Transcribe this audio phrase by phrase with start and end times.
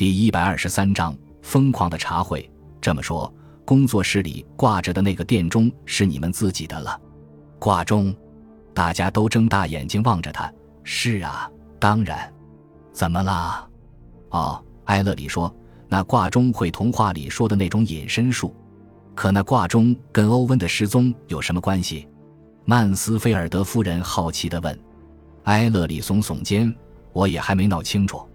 [0.00, 2.50] 第一百二十三章疯狂的茶会。
[2.80, 3.30] 这么说，
[3.66, 6.98] 工作室里挂着的那个电钟是你们自己的了？
[7.58, 8.16] 挂钟？
[8.72, 10.50] 大家都睁大眼睛望着他。
[10.84, 12.32] 是啊，当然。
[12.94, 13.68] 怎么啦？
[14.30, 15.54] 哦，埃勒里说，
[15.86, 18.56] 那挂钟会童话里说的那种隐身术。
[19.14, 22.08] 可那挂钟跟欧文的失踪有什么关系？
[22.64, 24.80] 曼斯菲尔德夫人好奇地问。
[25.42, 26.74] 埃勒里耸耸肩，
[27.12, 28.26] 我也还没闹清楚。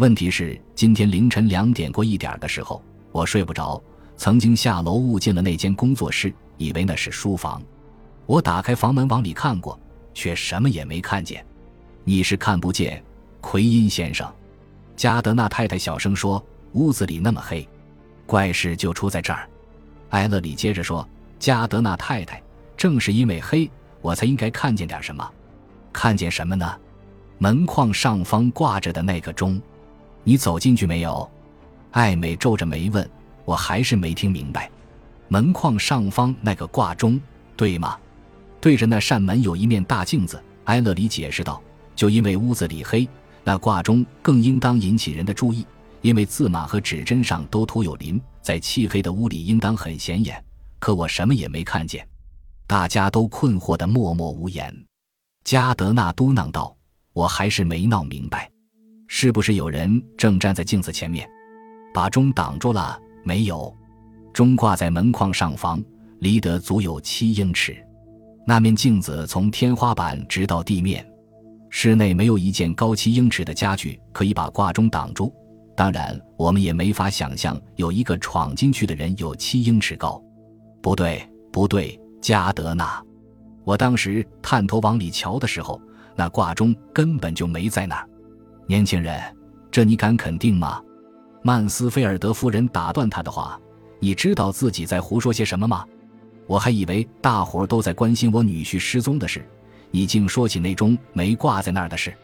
[0.00, 2.82] 问题是，今天凌晨两点过一点的时候，
[3.12, 3.78] 我睡不着，
[4.16, 7.60] 曾经下楼误进了那间工作室，以为那是书房。
[8.24, 9.78] 我打开房门往里看过，
[10.14, 11.44] 却什么也没看见。
[12.02, 13.04] 你是看不见，
[13.42, 14.26] 奎因先生。
[14.96, 17.68] 加德纳太太小声说：“屋子里那么黑，
[18.24, 19.46] 怪事就出在这儿。”
[20.16, 21.06] 埃勒里接着说
[21.38, 22.42] ：“加德纳太太，
[22.74, 25.30] 正是因为黑，我才应该看见点什么。
[25.92, 26.74] 看见什么呢？
[27.36, 29.60] 门框上方挂着的那个钟。”
[30.24, 31.30] 你走进去没有？
[31.90, 33.08] 艾美皱着眉问。
[33.46, 34.70] 我还是没听明白。
[35.26, 37.20] 门框上方那个挂钟，
[37.56, 37.98] 对吗？
[38.60, 40.40] 对着那扇门有一面大镜子。
[40.64, 41.60] 埃勒里解释道
[41.96, 43.08] ：“就因为屋子里黑，
[43.42, 45.66] 那挂钟更应当引起人的注意，
[46.00, 50.40] 因为字码和指针上都涂有磷，在漆黑的屋里应当很显眼。
[50.78, 52.06] 可我什么也没看见。”
[52.68, 54.72] 大家都困惑的默默无言。
[55.42, 56.76] 加德纳嘟囔道
[57.12, 58.48] ：“我还是没闹明白。”
[59.12, 61.28] 是不是有人正站在镜子前面，
[61.92, 62.96] 把钟挡住了？
[63.24, 63.76] 没有，
[64.32, 65.82] 钟挂在门框上方，
[66.20, 67.76] 离得足有七英尺。
[68.46, 71.04] 那面镜子从天花板直到地面，
[71.70, 75.34] 室内没有一件高七英尺的家具可以把挂钟挡住。
[75.76, 80.22] 当然，我们也没法想象有一个闯进去的人有七英尺高。
[80.80, 83.02] 不对，不对，加德纳，
[83.64, 85.82] 我当时探头往里瞧的时候，
[86.14, 88.06] 那挂钟根本就没在那儿。
[88.70, 89.20] 年轻人，
[89.68, 90.80] 这你敢肯定吗？
[91.42, 93.60] 曼斯菲尔德夫人打断他的话
[93.98, 95.84] ：“你知道自己在胡说些什么吗？
[96.46, 99.44] 我还以为大伙儿都在关心我女婿失踪的事，
[99.90, 102.14] 你竟说起那钟没挂在那儿的事。”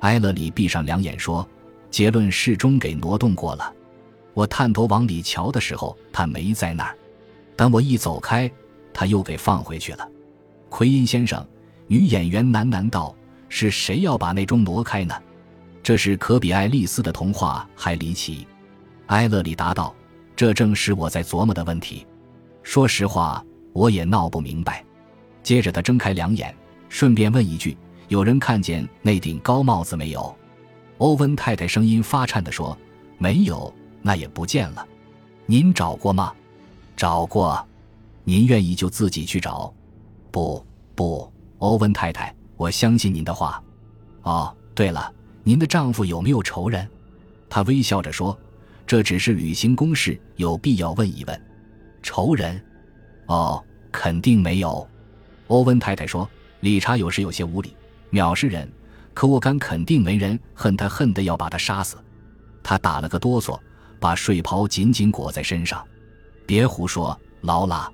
[0.00, 1.46] 埃勒里闭上两眼说
[1.92, 3.70] ：“结论是钟给挪动过了。
[4.32, 6.96] 我探头往里瞧的时候，他没在那儿。
[7.54, 8.50] 等我一走开，
[8.94, 10.08] 他又给放回去了。”
[10.70, 11.46] 奎因先生，
[11.86, 13.14] 女演员喃喃道
[13.50, 15.14] ：“是谁要把那钟挪开呢？”
[15.82, 18.46] 这是可比爱丽丝的童话还离奇，
[19.06, 19.92] 埃勒里答道
[20.36, 22.06] ：“这正是我在琢磨的问题。
[22.62, 24.84] 说实话，我也闹不明白。”
[25.42, 26.54] 接着他睁开两眼，
[26.88, 27.76] 顺便问一句
[28.06, 30.32] ：“有人看见那顶高帽子没有？”
[30.98, 32.78] 欧文太太声音发颤地说
[33.18, 34.86] ：“没有，那也不见了。
[35.46, 36.32] 您找过吗？
[36.96, 37.66] 找过。
[38.22, 39.74] 您愿意就自己去找？
[40.30, 40.64] 不，
[40.94, 41.28] 不，
[41.58, 43.60] 欧文太太，我相信您的话。
[44.22, 45.12] 哦，对了。”
[45.44, 46.88] 您的丈夫有没有仇人？
[47.48, 48.38] 他微笑着说
[48.86, 51.42] ：“这只是履行公事，有必要问一问。
[52.02, 52.62] 仇人？
[53.26, 54.86] 哦，肯定没有。”
[55.48, 56.28] 欧文太太说
[56.60, 57.76] ：“理查有时有些无理，
[58.10, 58.70] 藐视人，
[59.12, 61.96] 可我敢肯定，没人恨他，恨得要把他杀死。”
[62.62, 63.58] 他打了个哆嗦，
[63.98, 65.84] 把睡袍紧紧裹在身上。
[66.46, 67.90] 别胡说，劳拉。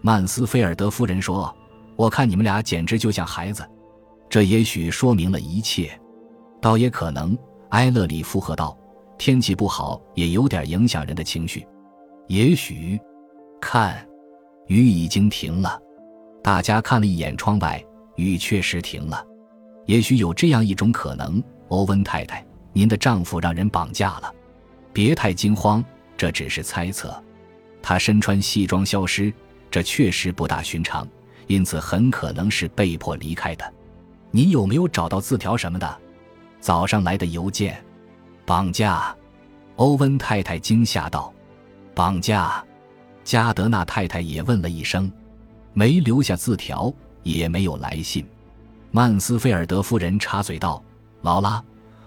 [0.00, 1.54] 曼斯菲尔德夫人说
[1.96, 3.68] ：“我看你们俩简直就像孩子。”
[4.30, 5.98] 这也许说明了一切。
[6.64, 7.36] 倒也可能，
[7.72, 8.74] 埃勒里附和道
[9.18, 11.62] ：“天气不好也有点影响人的情绪。
[12.26, 12.98] 也许，
[13.60, 14.02] 看，
[14.68, 15.78] 雨已经停了。
[16.42, 17.84] 大家看了一眼窗外，
[18.16, 19.22] 雨确实停了。
[19.84, 22.42] 也许有这样一种可能，欧文太太，
[22.72, 24.34] 您的丈夫让人绑架了。
[24.90, 25.84] 别太惊慌，
[26.16, 27.14] 这只是猜测。
[27.82, 29.30] 他身穿西装消失，
[29.70, 31.06] 这确实不大寻常，
[31.46, 33.70] 因此很可能是被迫离开的。
[34.30, 35.96] 您有没有找到字条什么的？”
[36.64, 37.78] 早上来的邮件，
[38.46, 39.14] 绑架，
[39.76, 41.30] 欧文太太惊吓道
[41.94, 42.64] ：“绑架！”
[43.22, 45.12] 加德纳太太也问了一声，
[45.74, 46.90] 没留下字条，
[47.22, 48.26] 也没有来信。
[48.90, 50.82] 曼斯菲尔德夫人插嘴道
[51.20, 51.62] ：“劳拉，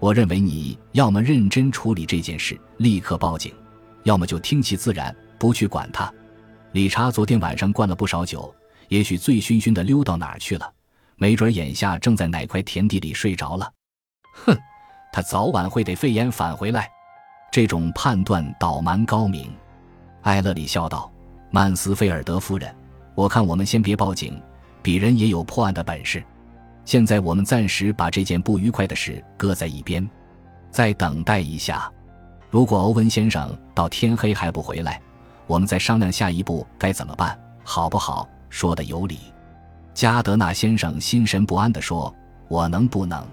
[0.00, 3.54] 我认为你要么认真处理这件事，立刻报警，
[4.02, 6.12] 要么就听其自然，不去管他。
[6.72, 8.52] 理查昨天晚上灌了不少酒，
[8.88, 10.68] 也许醉醺醺的溜到哪儿去了，
[11.14, 13.70] 没准眼下正在哪块田地里睡着了。”
[14.46, 14.56] 哼，
[15.12, 16.88] 他早晚会得肺炎返回来。
[17.50, 19.52] 这种判断倒蛮高明。
[20.22, 21.10] 艾勒里笑道
[21.50, 22.74] ：“曼斯菲尔德夫人，
[23.14, 24.40] 我看我们先别报警，
[24.82, 26.22] 鄙人也有破案的本事。
[26.84, 30.08] 现在我们暂时把这件不愉快的事搁在一边，
[30.70, 31.90] 再等待一下。
[32.50, 35.00] 如果欧文先生到天黑还不回来，
[35.46, 39.18] 我们再商量下一步该怎么办，好不好？”说的有理。
[39.94, 42.14] 加德纳先生心神不安地说
[42.48, 43.26] ：“我能不能？”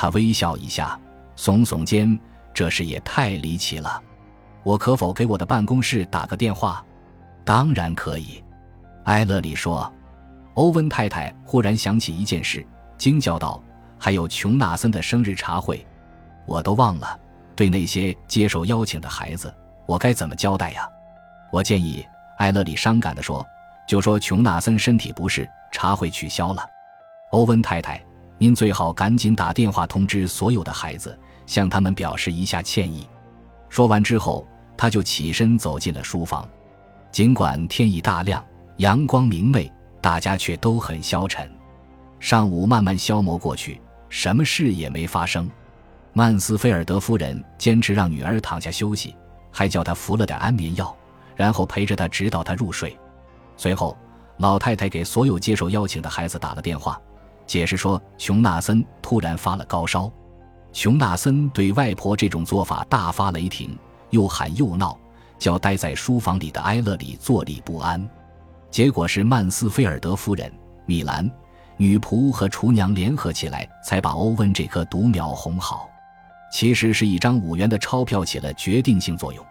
[0.00, 0.98] 他微笑一下，
[1.36, 2.18] 耸耸肩，
[2.54, 4.02] 这事也太离奇了。
[4.62, 6.82] 我可否给我的办公室打个电话？
[7.44, 8.42] 当然可以。
[9.04, 9.92] 埃勒里说。
[10.54, 12.66] 欧文太太忽然想起一件事，
[12.96, 13.62] 惊叫道
[14.00, 15.86] ：“还有琼纳森的生日茶会，
[16.46, 17.20] 我都忘了。
[17.54, 19.54] 对那些接受邀请的孩子，
[19.84, 20.88] 我该怎么交代呀？”
[21.52, 22.02] 我建议
[22.38, 23.46] 埃勒里伤感地说
[23.86, 26.66] ：“就说琼纳森身体不适，茶会取消了。”
[27.32, 28.02] 欧文太太，
[28.42, 33.06] 您最好赶紧打电话通知所有的孩子，向他们表示一下歉意。
[33.68, 34.48] 说完之后，
[34.78, 36.48] 他就起身走进了书房。
[37.12, 38.42] 尽管天已大亮，
[38.78, 39.70] 阳光明媚。
[40.00, 41.46] 大家却都很消沉。
[42.18, 43.78] 上午慢慢消磨过去，
[44.08, 45.46] 什么事也没发生。
[46.14, 49.14] 曼斯菲尔德夫人坚持让女儿躺下休息，
[49.52, 50.96] 还叫她服了点安眠药，
[51.36, 52.96] 然后陪着她直到她入睡。
[53.58, 53.94] 随后，
[54.38, 56.98] 老太太给所有接受邀请的孩子打了电话，
[57.50, 60.08] 解释说琼纳森突然发了高烧。
[60.72, 63.76] 琼纳森对外婆这种做法大发雷霆，
[64.10, 64.96] 又喊又闹，
[65.36, 68.08] 叫待在书房里的埃勒里坐立不安。
[68.70, 70.48] 结果是曼斯菲尔德夫人、
[70.86, 71.28] 米兰
[71.76, 75.90] 女仆和厨娘联合起来，才把欧文这颗独苗哄好。
[76.52, 79.44] 其实是一张五元的钞票起了决定性作用。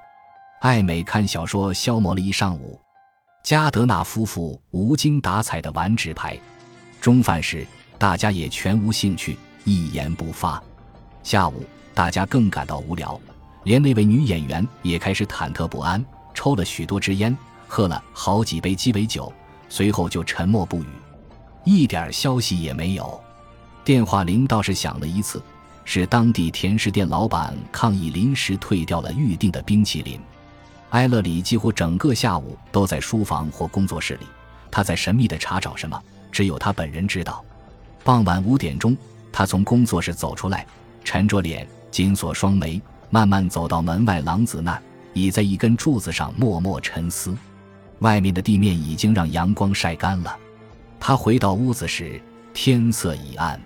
[0.61, 2.79] 艾美看小说消磨了一上午，
[3.43, 6.39] 加德纳夫妇无精打采地玩纸牌。
[7.01, 7.67] 中饭时，
[7.99, 10.63] 大家也全无兴趣，一言不发。
[11.21, 13.19] 下午，大家更感到无聊，
[13.65, 16.03] 连那位女演员也开始忐忑不安，
[16.33, 17.37] 抽了许多支烟。
[17.67, 19.31] 喝了好几杯鸡尾酒，
[19.67, 20.87] 随后就沉默不语，
[21.65, 23.21] 一点消息也没有。
[23.83, 25.43] 电话铃倒是响了一次，
[25.83, 30.19] 是当地甜食店老板抗议临时退掉了预定的冰淇淋。
[30.91, 34.25] 埃勒里几乎整个下午都在书房或工作室里，
[34.71, 37.43] 他在神秘地查找什么，只有他本人知道。
[38.09, 38.97] 傍晚五点钟，
[39.31, 40.65] 他从工作室走出来，
[41.03, 44.81] 沉着脸，紧锁双眉，慢慢走到门外廊子那，
[45.13, 47.37] 倚在一根柱子上默默沉思。
[47.99, 50.35] 外面的地面已经让阳光晒干了。
[50.99, 52.19] 他回到屋子时，
[52.51, 53.61] 天色已暗，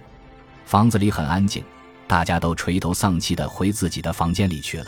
[0.65, 1.63] 房子里很安静，
[2.05, 4.87] 大家都垂头丧气地回自己的房间里去了。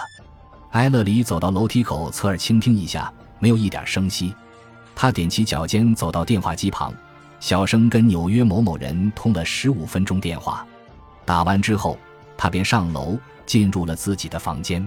[0.72, 3.10] 埃勒里走到楼梯口，侧耳倾听一下，
[3.40, 4.36] 没有一点声息。
[4.94, 6.94] 他踮起脚尖走到电话机旁，
[7.46, 10.66] 小声跟纽约某某人通了十五分钟电话。
[11.26, 11.96] 打完之后，
[12.36, 14.84] 他便上楼进入了自己的房间。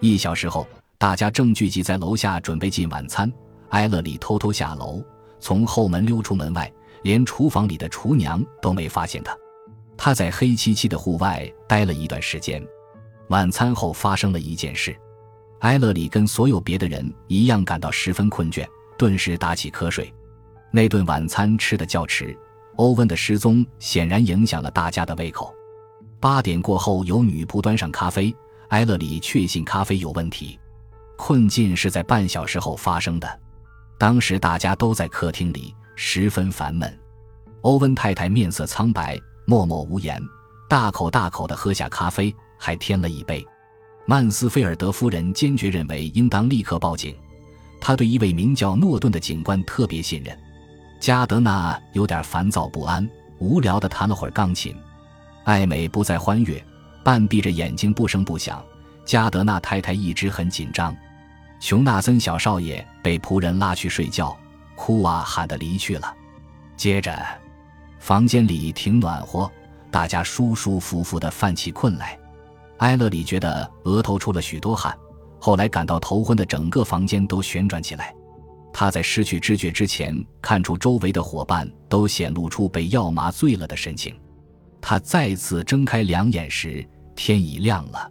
[0.00, 0.66] 一小时后，
[0.98, 3.32] 大家正聚集在楼下准备进晚餐。
[3.68, 5.04] 埃勒里偷偷下楼，
[5.38, 6.68] 从后门溜出门外，
[7.04, 9.32] 连厨房里的厨娘都没发现他。
[9.96, 12.60] 他在黑漆漆的户外待了一段时间。
[13.28, 14.96] 晚餐后发生了一件事，
[15.60, 18.66] 埃勒里跟所有别的人一样感到十分困倦，
[18.98, 20.12] 顿时打起瞌睡。
[20.74, 22.36] 那顿晚餐吃得较迟，
[22.74, 25.54] 欧文的失踪显然影响了大家的胃口。
[26.18, 28.34] 八点过后，有女仆端上咖啡，
[28.70, 30.58] 埃勒里确信咖啡有问题。
[31.16, 33.40] 困境是在半小时后发生的。
[34.00, 36.92] 当时大家都在客厅里，十分烦闷。
[37.60, 39.16] 欧文太太面色苍白，
[39.46, 40.20] 默默无言，
[40.68, 43.46] 大口大口地喝下咖啡，还添了一杯。
[44.06, 47.14] 曼斯菲尔德夫人坚决认为应当立刻报警。
[47.80, 50.36] 她对一位名叫诺顿的警官特别信任。
[51.04, 53.06] 加德纳有点烦躁不安，
[53.36, 54.74] 无聊地弹了会儿钢琴。
[55.44, 56.64] 艾美不再欢悦，
[57.04, 58.64] 半闭着眼睛不声不响。
[59.04, 60.96] 加德纳太太一直很紧张。
[61.60, 64.34] 琼纳森小少爷被仆人拉去睡觉，
[64.76, 66.10] 哭啊喊的离去了。
[66.74, 67.14] 接着，
[67.98, 69.52] 房间里挺暖和，
[69.90, 72.18] 大家舒舒服服的犯起困来。
[72.78, 74.96] 埃勒里觉得额头出了许多汗，
[75.38, 78.14] 后来感到头昏的整个房间都旋转起来。
[78.76, 80.12] 他在失去知觉之前，
[80.42, 84.12] 看出周围的伙伴都显露出被药麻醉了的神情。
[84.80, 88.10] 他再次睁开两眼时，天已亮了。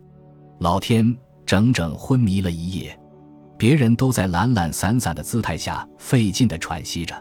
[0.62, 1.16] 老天，
[1.46, 2.98] 整整昏迷了一夜。
[3.58, 7.14] 别人都在懒懒散散的姿态下费劲地喘息着，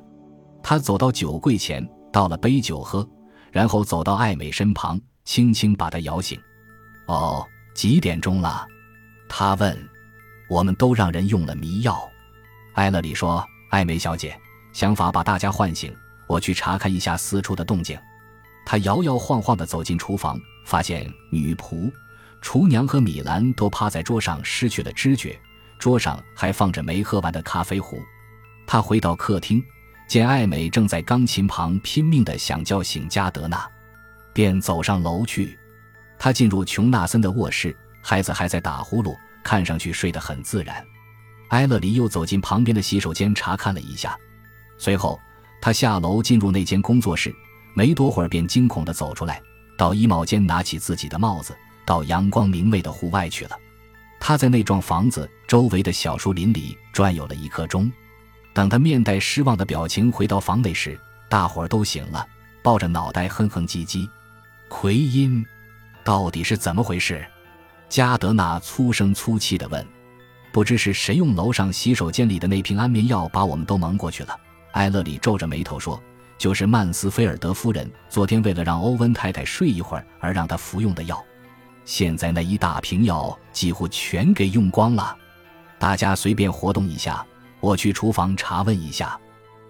[0.62, 3.06] 他走到酒柜前，倒了杯酒喝，
[3.50, 6.40] 然后走到艾美身旁，轻轻把她摇醒。
[7.06, 7.44] “哦，
[7.74, 8.64] 几点钟了？”
[9.28, 9.76] 他问。
[10.48, 12.08] “我们都让人用了迷药。”
[12.74, 13.44] 艾勒里说。
[13.72, 14.38] “艾美小姐，
[14.74, 15.90] 想法把大家唤醒，
[16.26, 17.98] 我去查看一下四处的动静。”
[18.66, 21.90] 他摇摇晃晃地走进厨房，发现女仆、
[22.42, 25.40] 厨娘和米兰都趴在桌上，失去了知觉。
[25.78, 27.98] 桌上还放着没喝完的咖啡壶，
[28.66, 29.64] 他回到客厅，
[30.06, 33.66] 见艾美正在钢琴旁拼命地想叫醒加德纳，
[34.34, 35.58] 便走上楼去。
[36.18, 40.86] 他进入琼纳森的卧室，孩子还在打呼噜，看上去睡得很自然。
[41.52, 44.18] 埃勒里又走进旁边的洗手间查看了一下，
[44.78, 45.20] 随后
[45.60, 47.34] 他下楼进入那间工作室，
[47.74, 49.40] 没多会儿便惊恐地走出来，
[49.76, 51.54] 到衣帽间拿起自己的帽子，
[51.84, 53.56] 到阳光明媚的户外去了。
[54.18, 57.90] 他在那幢房子周围的小树林里转悠了一刻钟。
[58.54, 62.26] 等他面带失望的表情回到房内时，大伙儿都醒了，
[62.62, 64.08] 抱着脑袋哼哼唧唧。
[64.68, 65.44] 奎因，
[66.02, 67.26] 到底是怎么回事？
[67.90, 69.86] 加德纳粗声粗气地问。
[70.52, 74.38] 不知是谁用楼上洗手间里的那瓶安眠药把我们都蒙过去了。
[74.72, 76.00] 艾勒里皱着眉头说
[76.38, 81.22] ：“就是曼斯菲尔德夫人昨天为了让欧文太太睡一会儿而让她服用的药。
[81.84, 85.16] 现在那一大瓶药几乎全给用光了。
[85.78, 87.24] 大家随便活动一下。”
[87.62, 89.16] 我去厨房查问一下，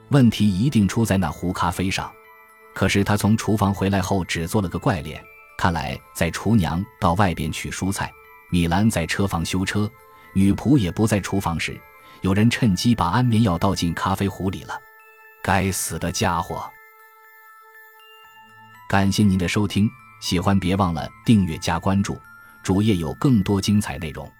[0.08, 2.10] 问题一定出在那壶咖啡上。
[2.74, 5.22] 可是他从厨房回来后只做了个怪脸，
[5.58, 8.10] 看来在厨娘到外边取蔬菜，
[8.50, 9.86] 米兰在车房修车，
[10.34, 11.78] 女仆也不在厨房时，
[12.22, 14.78] 有人趁机把安眠药倒进咖啡壶里了。
[15.42, 16.70] 该死的家伙！
[18.88, 22.20] 感谢您的收听，喜欢别忘了订阅加关注，
[22.62, 24.30] 主页有更多精彩内容。